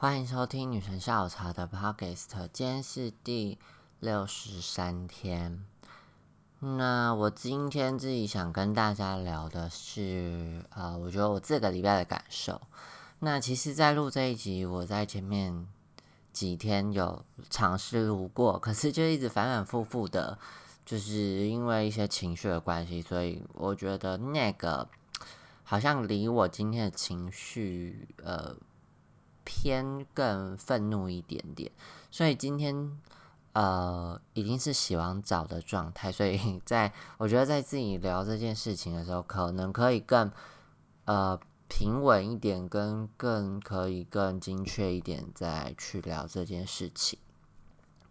[0.00, 3.58] 欢迎收听女神下午茶的 Podcast，今天是第
[3.98, 5.66] 六十三天。
[6.60, 12.60] 那我今天自己想跟大家聊的是，呃，我觉得我这个礼拜的感受。
[13.18, 15.66] 那其实，在录这一集，我在前面
[16.32, 20.38] 几天有尝试录过，可是就一直反反复复的，
[20.86, 24.88] 就是因为一些情绪的关系，所以我觉得那个
[25.64, 28.54] 好像离我今天的情绪，呃。
[29.50, 31.72] 偏更愤怒一点点，
[32.10, 33.00] 所以今天
[33.54, 40.30] 呃已经是洗完澡的状态，所以 在我觉得在自己聊这件事情的时候，可能可以更
[41.06, 47.18] 呃平稳一点，跟更可以更精确一点再去聊这件事情，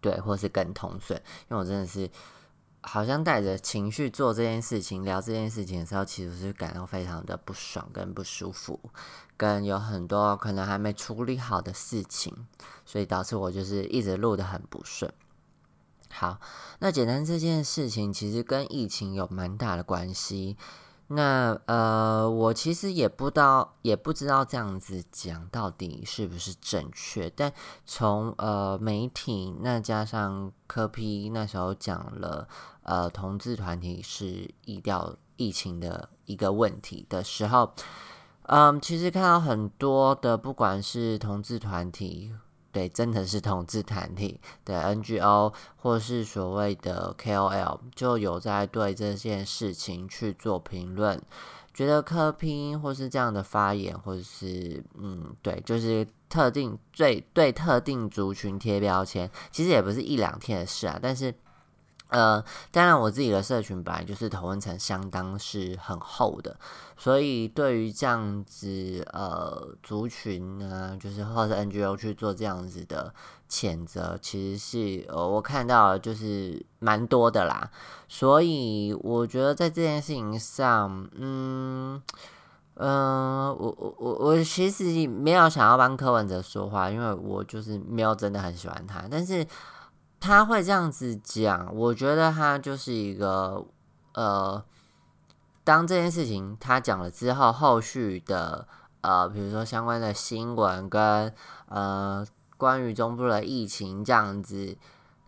[0.02, 2.10] 对，或是更通顺，因为我真的是。
[2.82, 8.80] 好像带着情绪做这件事情、聊这件事情的时候，其实是感到非常的不爽跟不舒服，
[9.36, 12.48] 跟有很多可能还没处理好的事情，
[12.86, 15.12] 所以导致我就是一直录的很不顺。
[16.10, 16.40] 好，
[16.80, 20.56] 那简单这件事情其实跟疫情有蛮大的关系。
[21.08, 27.30] 那呃，我其实也不知道，也不知道这样子讲到底是不是正确。
[27.30, 27.54] 但
[27.86, 32.48] 从呃媒体，那加上科批那时候讲了，
[32.84, 37.74] 呃，同志团体是疫调疫情的一个问题的时候，
[38.44, 42.34] 嗯，其实看到很多的，不管是同志团体。
[42.72, 51.22] 对，真的是同志团体的 NGO，或是所谓的 KOL，就有在对这件事情去做评论，
[51.74, 61.34] 觉得科拼或是这样的发言，或者是嗯，对，就是特定最对特定族群贴标签，其实也不是一两天的事啊，但是。
[62.10, 62.42] 呃，
[62.72, 66.58] 当然，我自己的社群本来就是同温层相当是很厚的，
[66.96, 73.14] 所以对于这样子呃族群呢，就是或者 NGO 去做这样子的
[73.50, 77.70] 谴责，其实是呃我看到就是蛮多的啦。
[78.08, 82.02] 所以我觉得在这件事情上，嗯
[82.76, 89.46] 嗯，我我我我其实没有想要帮柯文哲说话，因为我就是没有真的很喜欢他，但是。
[90.20, 93.66] 他会这样子讲，我觉得他就是一个
[94.14, 94.62] 呃，
[95.64, 98.68] 当这件事情他讲了之后，后续的
[99.02, 101.34] 呃，比如说相关的新闻跟
[101.70, 102.26] 呃
[102.58, 104.76] 关于中部的疫情这样子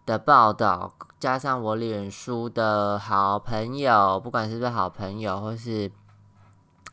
[0.07, 5.91] 的报道，加上我脸书的好朋友，不管是不是好朋友，或是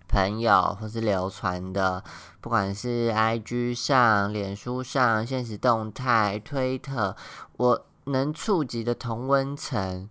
[0.06, 2.04] 朋友，或是流传的，
[2.40, 7.16] 不管是 IG 上、脸书上、现实动态、推特，
[7.56, 7.85] 我。
[8.06, 10.08] 能触及的同温层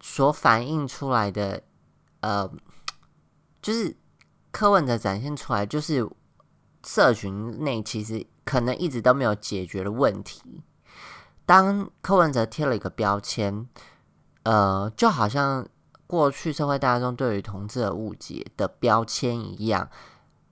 [0.00, 1.62] 所反映出来的，
[2.20, 2.48] 呃，
[3.60, 3.96] 就是
[4.52, 6.08] 柯文哲展现出来，就是
[6.84, 10.62] 社群内其实可能一直都没有解决的问题。
[11.44, 13.68] 当柯文哲贴了一个标签，
[14.44, 15.66] 呃，就好像
[16.06, 19.90] 过去社会大众对于同志的误解的标签一样，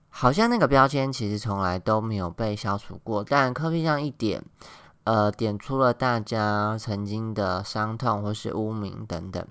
[0.09, 3.23] 好像那个标签其实从来都没有被消除过。
[3.23, 4.43] 但柯比上一点。
[5.05, 9.45] 呃，点出了大家曾经的伤痛或是污名等等。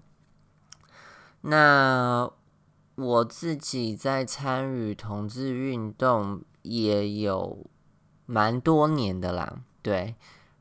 [1.43, 2.31] 那
[2.95, 7.67] 我自己在参与同志运动也有
[8.27, 10.15] 蛮多年的啦，对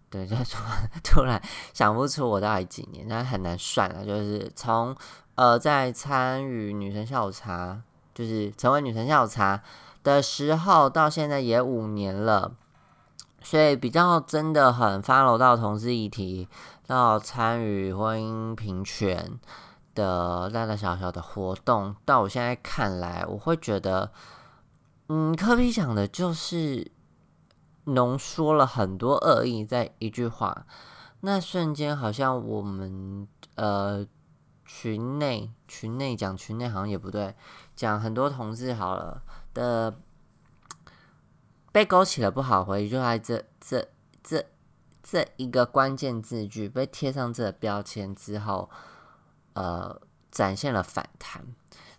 [0.10, 0.58] 对，就突
[1.04, 1.42] 突然
[1.74, 4.06] 想不出我到底几年，那很难算了。
[4.06, 4.94] 就是从
[5.36, 7.82] 呃在参与女神下午茶，
[8.14, 9.64] 就是成为女神下午茶
[10.04, 12.56] 的时候，到现在也五年了。
[13.44, 16.48] 所以比较真的很 follow 到同志议题，
[16.86, 19.40] 到参与婚姻平权
[19.96, 24.12] 的大大小小的活动，到我现在看来，我会觉得，
[25.10, 26.92] 嗯，科比讲的就是
[27.86, 30.66] 浓缩了很多恶意在一句话，
[31.22, 34.06] 那瞬间好像我们呃
[34.64, 37.36] 群内群内讲群内好像也不对，
[37.76, 39.24] 讲很多同志好了
[39.54, 39.94] 的。
[41.72, 43.88] 被勾起了不好回忆，就在这这
[44.22, 44.46] 这
[45.02, 48.70] 这一个关键字句被贴上这个标签之后，
[49.54, 51.46] 呃，展现了反弹。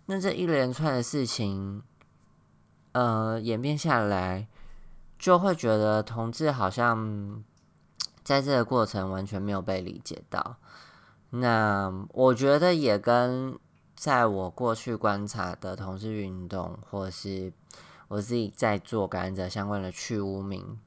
[0.05, 1.81] 那这一连串的事情，
[2.91, 4.47] 呃，演变下来，
[5.17, 7.43] 就会觉得同志好像
[8.23, 10.57] 在这个过程完全没有被理解到。
[11.31, 13.57] 那我觉得也跟
[13.95, 17.51] 在我过去观察的同志运动，或是。
[18.13, 20.77] 我自己在做感染者相关的去污名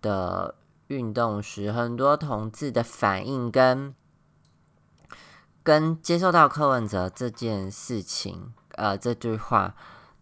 [0.00, 0.54] 的
[0.86, 3.94] 运动时，很多同志的反应跟
[5.62, 9.74] 跟接受到柯文哲这件事情，呃，这句话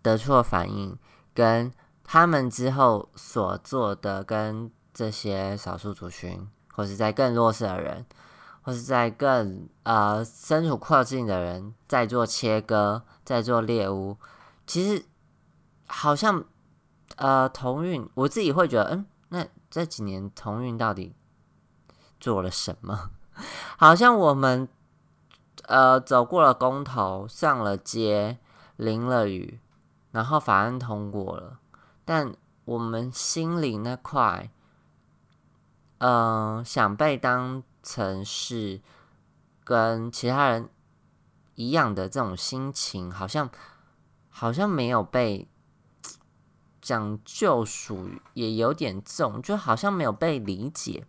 [0.03, 0.99] 得出的反应，
[1.33, 1.73] 跟
[2.03, 8.05] 他们之后所做的跟这些少数族群，或是在更弱势的人，
[8.63, 14.17] 或是在更呃身处困境的人，在做切割，在做猎物，
[14.67, 15.05] 其实
[15.95, 16.43] 好像
[17.17, 21.15] 呃同运，我自己会觉得，嗯，那这几年同运到底
[22.19, 23.11] 做了什么？
[23.77, 24.67] 好像我们
[25.65, 28.39] 呃走过了公投，上了街，
[28.77, 29.61] 淋了雨，
[30.11, 31.59] 然后法案通过了，
[32.07, 32.35] 但
[32.65, 34.51] 我们心里那块，
[35.99, 38.81] 嗯，想被当成是
[39.63, 40.71] 跟其他人
[41.55, 43.51] 一样的这种心情，好像
[44.31, 45.49] 好像没有被
[46.83, 51.07] 讲救赎，也有点重，就好像没有被理解，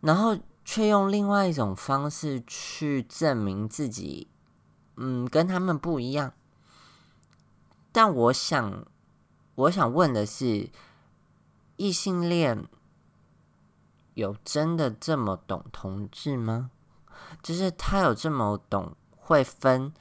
[0.00, 0.36] 然后。
[0.64, 4.28] 却用另外一种方式去证明自己，
[4.94, 6.34] 嗯，跟他们不一样。
[7.90, 8.86] 但我想，
[9.56, 10.70] 我想问的是，
[11.76, 12.68] 异性恋
[14.14, 16.70] 有真的这么懂同志吗？
[17.42, 19.92] 就是他有这么懂会分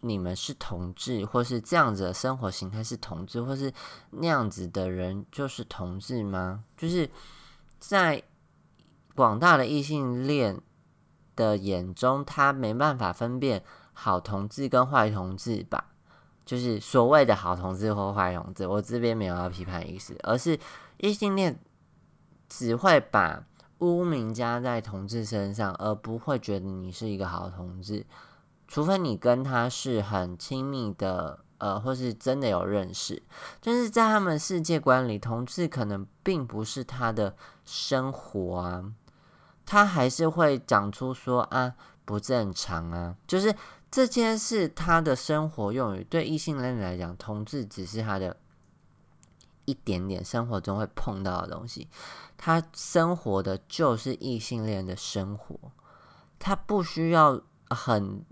[0.00, 3.72] 你们是同志，或是这样子的生活形态是同志，或是
[4.10, 6.64] 那样子的人就是同志吗？
[6.76, 7.10] 就是
[7.78, 8.22] 在。
[9.14, 10.60] 广大的异性恋
[11.34, 15.86] 的眼中，他没办法分辨好同志跟坏同志吧？
[16.46, 20.56] 就是所谓的好同志或坏同志，我这边没有要批判意思，而是
[20.98, 21.58] 异性恋
[22.48, 23.44] 只会把
[23.78, 28.06] 污名加在同志身上，而不会觉得你是一个好同志，
[28.68, 31.40] 除非你跟他是很亲密的。
[31.60, 33.20] 呃，或是真的有认识，
[33.60, 37.34] 但是在他们世界观里，同志可能并不是他的
[37.64, 38.92] 生活啊。
[39.66, 41.74] 他还是会讲出说啊
[42.04, 43.52] 不正常啊，就是
[43.90, 48.36] 这件事他的生活用语对异性恋来讲，同志只是他的
[49.64, 51.88] 一点点生活中会碰到的东西。
[52.36, 55.58] 他生活的就是异性恋的生活，
[56.38, 58.24] 他不需要很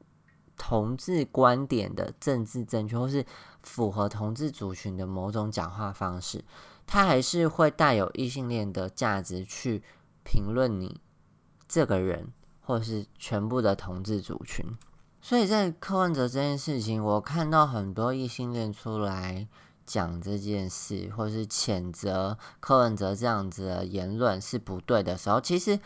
[0.56, 3.24] 同志观点的政治正确，或是
[3.62, 6.44] 符合同志族群的某种讲话方式，
[6.86, 9.82] 他还是会带有异性恋的价值去
[10.24, 11.00] 评论你。
[11.68, 14.64] 这个人，或是全部的同志族群，
[15.20, 19.48] 所以在柯文哲这件事情，我看到很多异性恋出来
[19.84, 25.80] 讲这件事，或是谴责柯文哲这样子的言论是不对的时候，其实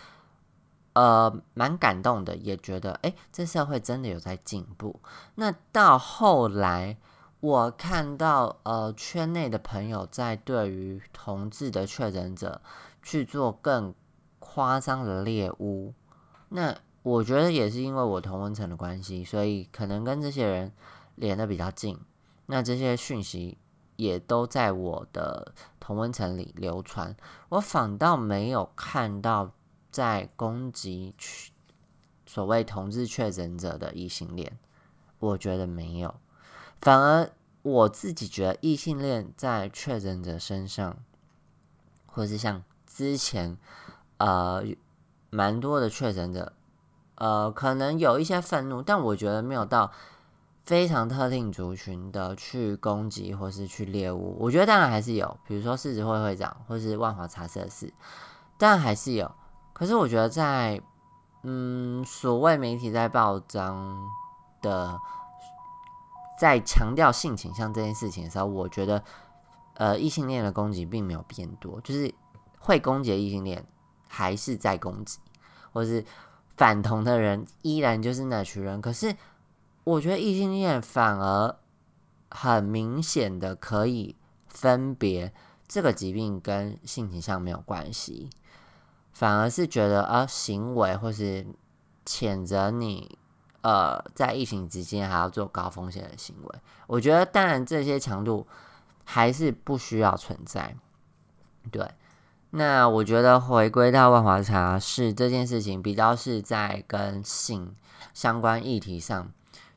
[0.93, 5.01] 呃蛮感动的，也觉得哎，这社会真的有在进步。
[5.35, 6.97] 那到后来，
[7.41, 12.61] 我看到呃圈内的朋友在对于同志的确诊者
[13.03, 13.95] 去做更。
[14.43, 15.95] 夸张的猎物，
[16.49, 20.73] 那我觉得也是因为我同温层的关系，所以可能跟这些人
[21.15, 21.97] 连的比较近。
[22.47, 23.59] 那这些讯息
[23.95, 27.15] 也都在我的同温层里流传，
[27.51, 29.53] 我反倒没有看到
[29.91, 31.15] 在攻击
[32.27, 34.59] 所谓同志确诊者的异性恋，
[35.19, 36.15] 我觉得没有，
[36.81, 37.31] 反而
[37.63, 40.97] 我自己觉得异性恋在确诊者身上，
[42.07, 43.59] 或是像之前。
[44.23, 44.63] 呃，
[45.31, 46.53] 蛮多的确诊者，
[47.15, 49.91] 呃，可能有一些愤怒，但我觉得没有到
[50.67, 54.37] 非常特定族群的去攻击或是去猎物。
[54.39, 57.91] 我觉得当然还是有，比如说市执会会长或是万华茶社事，
[58.59, 59.33] 但还是有。
[59.81, 60.79] 可是我觉得在
[61.43, 63.99] 嗯，所谓媒体在报章
[64.61, 65.01] 的，
[66.39, 69.03] 在强调性倾向这件事情的时候，我觉得
[69.77, 72.15] 呃，异性恋的攻击并没有变多，就是
[72.59, 73.65] 会攻击异性恋。
[74.13, 75.21] 还是在攻击，
[75.73, 76.05] 或是
[76.57, 78.83] 反同的人依然就是那群人。
[78.83, 79.15] 可是
[79.85, 81.57] 我觉得异性恋反而
[82.29, 84.17] 很明显的可以
[84.49, 85.33] 分别
[85.69, 88.29] 这个疾病跟性倾向没有关系，
[89.21, 91.45] 反而是觉得啊行为或是
[92.07, 93.19] 谴责你
[93.61, 96.59] 呃在疫情之间还要做高风险的行为。
[96.87, 98.47] 我觉得当然这些强度
[99.05, 100.75] 还是不需要存在，
[101.71, 101.87] 对。
[102.53, 107.77] 那我觉得回归到万华茶是这件事情，比较是在跟性
[108.15, 109.31] 相关议题上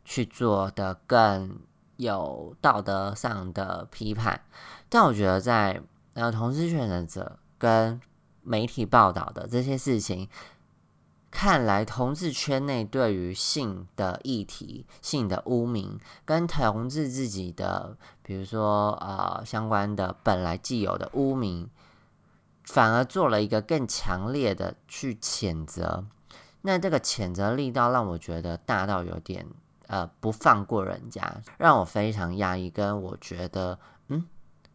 [0.05, 1.59] 去做的更
[1.97, 4.39] 有道德上的批判。
[4.87, 5.81] 但我觉得在
[6.13, 7.99] 呃同志确诊者跟
[8.43, 10.29] 媒体报道的这些事情，
[11.31, 21.69] 看来同志圈内对于性的议题、性的污名，跟同志自己的，比如说呃相关的本来既有的污名。
[22.65, 26.05] 反而做了一个更强烈的去谴责，
[26.61, 29.45] 那这个谴责力道让我觉得大到有点
[29.87, 32.69] 呃不放过人家，让我非常压抑。
[32.69, 34.25] 跟我觉得，嗯，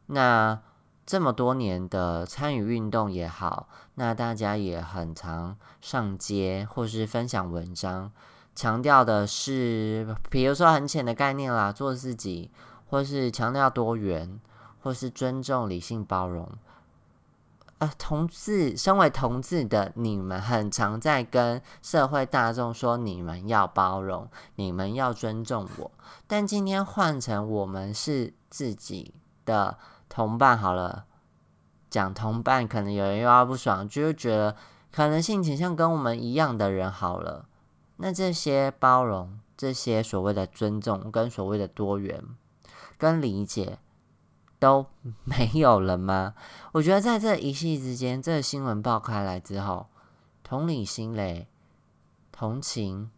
[0.04, 0.60] 那
[1.08, 8.12] 这么多年的参与运动也好，那大家也很常上街或是分享文章，
[8.54, 12.50] 强调的是，比如说很浅的概念啦，做自己，
[12.90, 14.38] 或是强调多元，
[14.82, 16.46] 或是尊重、理性、包容。
[17.78, 25.90] 呃，同志，身为同志的你们，很常在跟社会大众说，你们要包容，你们要尊重我。
[26.26, 29.14] 但今天换成我们是自己
[29.46, 29.78] 的
[30.18, 31.04] 同伴好了，
[31.88, 34.56] 讲同伴，可能有人又要不爽，就是觉得
[34.90, 37.46] 可能性倾向跟我们一样的人好了。
[37.98, 42.24] 那这些包容，这些所谓的尊重，跟所谓的多元，
[42.98, 43.78] 跟理解。
[44.58, 44.86] 都
[45.22, 46.34] 没有了吗？
[46.74, 49.86] 我觉得在这一系之间，这个新闻爆开来之后，
[50.42, 51.46] 同理心嘞、
[52.32, 53.08] 同情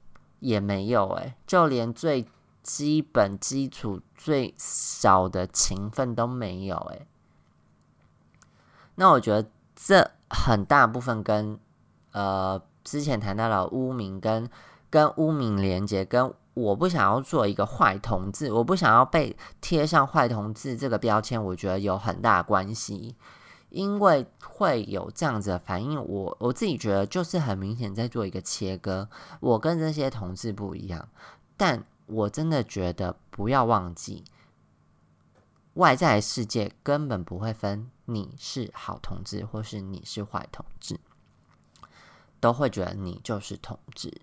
[0.41, 2.27] 也没有诶，就连最
[2.63, 7.07] 基本、基础、最少的情分都没有诶。
[8.95, 11.59] 那我觉得这很大部分跟
[12.13, 14.49] 呃之前谈到了污名跟
[14.89, 16.33] 跟污名连接跟。
[16.53, 23.15] 我不想要做一个坏同志，我不想要被贴上坏同志这个标签，我觉得有很大关系，
[23.71, 31.09] 因为会有这样子的反应，我我自己觉得就是很明显在做一个切割，我跟这些同志不一样，
[31.57, 34.25] 但我真的觉得不要忘记，
[35.75, 40.99] 外在世界根本不会分你是好同志或是你是坏同志，
[42.41, 44.21] 都会觉得你就是同志。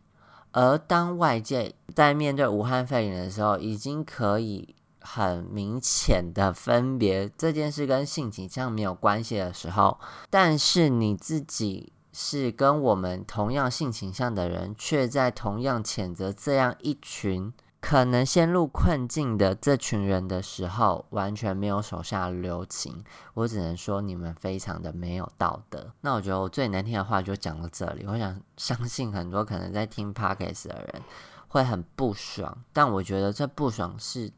[0.51, 17.53] 而当外界在面对武汉肺炎的时候，已经可以很明显的分别这件事跟性倾向没有关系的时候，但是你自己是跟我们同样性倾向的人，却在同样谴责这样一群。
[17.88, 23.01] 可能陷入困境的这群人的时候，完全没有手下留情。
[23.34, 25.89] 我只能说，你们非常的没有道德。
[26.01, 28.06] 那我觉得我最难听的话就讲到这里。
[28.06, 31.01] 我想相信很多可能在听 podcast 的人
[31.48, 34.29] 会很不爽，但我觉得这不爽是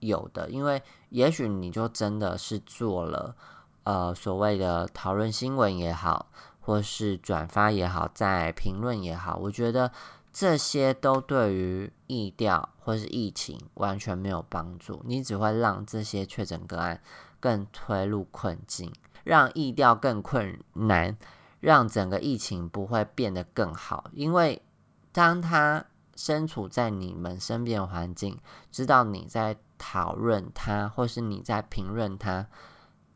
[0.00, 3.36] 有的，因为也许你就真的是做了
[3.84, 6.26] 呃所谓的讨论新闻也好，
[6.58, 9.92] 或是转发也好，在评论也好，我觉得。
[10.38, 17.00] 这些都对于疫调或是疫情完全没有帮助，你只会让这些确诊个案
[17.40, 18.92] 更推入困境，
[19.24, 21.16] 让疫调更困难，
[21.58, 24.10] 让整个疫情不会变得更好。
[24.12, 24.60] 因为
[25.10, 28.38] 当他身处在你们身边的环境，
[28.70, 32.46] 知道你在讨论他，或是你在评论他，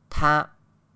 [0.09, 0.53] 他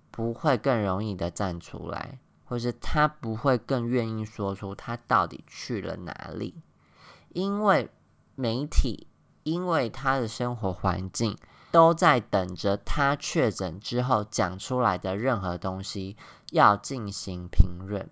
[0.09, 2.17] 不会更容易的站出来。
[2.45, 6.55] 或是他不会更愿意说出他到底去了哪里，
[7.29, 7.89] 因为
[8.35, 9.07] 媒体，
[9.43, 11.37] 因为他的生活环境
[11.71, 16.15] 都在等着他确诊之后讲出来的任何东西
[16.51, 18.09] 要进行评论。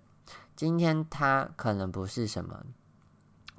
[0.54, 2.64] 今天他可能不是什么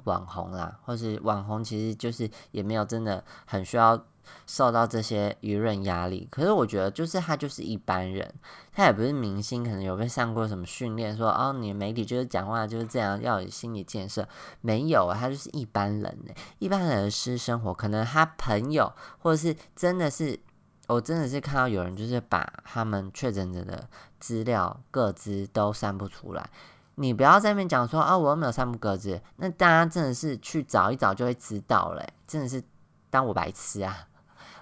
[0.03, 4.05] 网红啦，或是网红，其实就是也没有真的很需要。
[4.45, 8.33] 受到这些舆论压力，可是我觉得就是他就是一般人，
[8.73, 14.27] 他也不是明星，可能有被上过什么训练，说哦，你媒体就是讲话就是这样，要有心理建设，
[14.61, 20.39] 没有，他就是一般人呢，一般人的私生活，可能他朋友或者是真的是，
[20.87, 23.87] 我真的是看到有人就是把他们确诊者的
[24.19, 26.49] 资料各自都散不出来，
[26.95, 32.63] 你不要在那边讲说啊，我又没有散布各自，那大家真的是去找一找就会知道嘞，真的是
[33.09, 34.07] 当我白痴啊！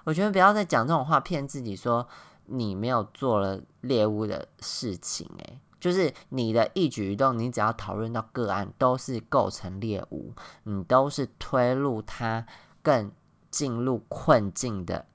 [0.04, 2.08] 我觉得不要再讲这种话骗自己，说
[2.46, 10.34] 你没有做了猎物的事情，诶，就是你的一举一动，你只要讨论到个案，都是构成猎物，
[10.64, 12.46] 你都是推入他
[12.82, 13.12] 更
[13.50, 15.06] 进入困境的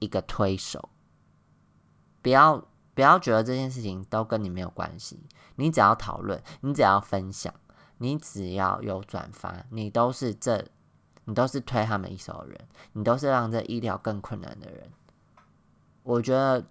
[0.00, 0.90] 一个推手。
[2.20, 2.62] 不要
[2.92, 5.18] 不要觉得这件事情都跟你没有关系，
[5.56, 7.54] 你只要讨论，你只要分享，
[7.96, 10.66] 你只要有转发，你都是这。
[11.30, 12.58] 你都是推他们一手的人，
[12.94, 14.90] 你都是让这医疗更困难的人。
[16.02, 16.66] 我觉得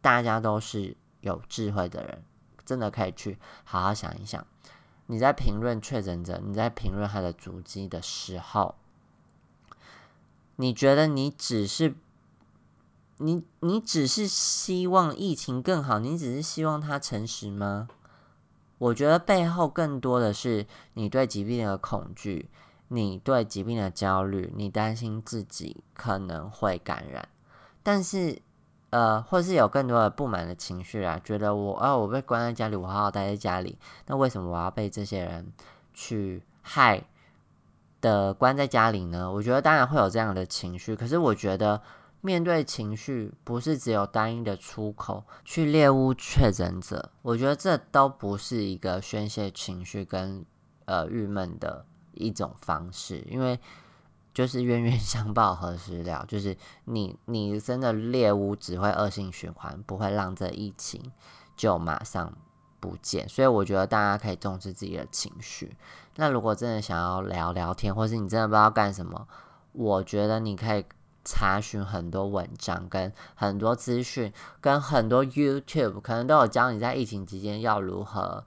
[0.00, 2.24] 大家都是有智慧的人，
[2.64, 4.46] 真的可以去好好想一想。
[5.08, 8.76] 你在评论确诊者，你在评论他的足迹的时候，
[10.56, 11.94] 你觉得你只是
[13.18, 17.88] 你你只是希望疫情更好，你只是希望他诚实吗？
[18.78, 22.48] 我觉得背后更多的是你对疾病的恐惧。
[22.88, 27.28] 你对疾病的焦虑，你担心自己可能会感染，
[27.82, 28.40] 但是
[28.90, 35.52] 呃，或是有更多的不满的情绪啊，觉得我啊，我被关在家里，我好好待在家里，那为什么我要被这些人
[35.92, 37.04] 去害
[38.00, 39.30] 的关在家里呢？
[39.30, 41.82] 我觉得当然会有这样的情绪，可是我觉得
[42.22, 47.10] 面对情绪，不是只有单一的出口去猎物确诊者。
[47.20, 50.42] 我觉得这都不是一个宣泄情绪跟
[50.86, 51.84] 呃郁闷的
[52.18, 53.58] 一种方式，因为
[54.34, 56.24] 就是冤冤相报何时了？
[56.28, 61.00] 就是你你真的猎物只会恶性循环，不会让这疫情
[61.56, 62.32] 就马上
[62.78, 63.28] 不见。
[63.28, 65.76] 所以我觉得大家可以重视自己的情绪。
[66.16, 69.26] 那如果真的想要聊聊天，或是你真的不知道干什么，
[69.72, 70.84] 我觉得你可以
[71.24, 78.44] 查询很多文章、跟很多资讯、跟很多 YouTube，可能都有教你在疫情期间要如何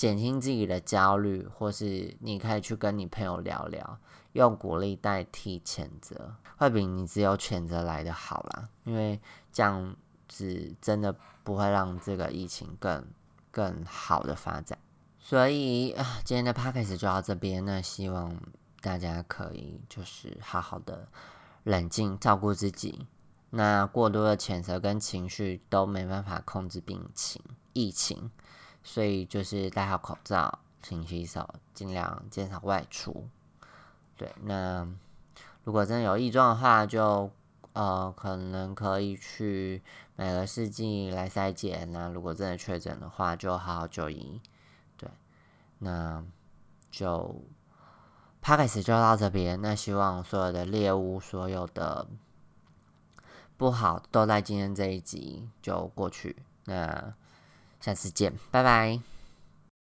[0.00, 3.98] 减轻自己的焦虑，或是你可以去跟你朋友聊聊，
[4.32, 8.70] 用鼓励代替谴责，会比你只有谴责来的好啦。
[8.84, 9.20] 因为
[9.52, 9.94] 这样
[10.26, 11.14] 子真的
[11.44, 13.04] 不会让这个疫情更
[13.50, 14.78] 更好的发展。
[15.18, 17.62] 所以啊，今天的 p o c a s t 就到这边。
[17.66, 18.34] 那希望
[18.80, 21.06] 大家可以就是好好的
[21.64, 23.06] 冷静，照顾自己。
[23.50, 27.42] 那过多的谴责跟情绪都没办法控制病情、
[27.74, 28.30] 疫情，
[28.82, 33.28] 所以就是戴好口罩、勤洗手，尽量减少外出。
[34.16, 34.86] 对，那
[35.64, 37.30] 如果真的有异状的话，就
[37.72, 39.82] 呃可能可以去
[40.16, 41.90] 每个世纪来筛检。
[41.92, 44.40] 那如果真的确诊的话，就好好就医。
[44.96, 45.08] 对
[45.78, 46.24] 那
[46.90, 47.42] 就
[48.40, 49.60] p o d c 就到这边。
[49.60, 52.06] 那希望所有的猎物、所有的
[53.56, 56.36] 不好都在今天这一集就过去。
[56.64, 57.14] 那
[57.80, 59.09] 下次见，拜拜。